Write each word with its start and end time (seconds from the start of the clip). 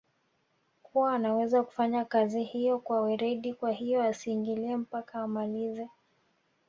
kuwa 0.83 1.13
anaweza 1.13 1.63
kufanya 1.63 2.05
kazi 2.05 2.43
hiyo 2.43 2.79
kwa 2.79 3.01
weredi 3.01 3.53
kwahiyo 3.53 4.03
asiingilie 4.03 4.77
mpaka 4.77 5.19
amalize 5.21 5.89